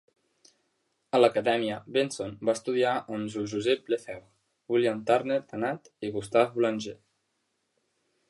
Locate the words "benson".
1.97-2.31